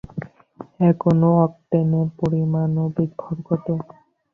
এক 0.81 0.99
অণু 1.09 1.29
অক্টেনের 1.45 2.07
পারমাণবিক 2.17 3.11
ভর 3.21 3.37
কত? 3.47 3.67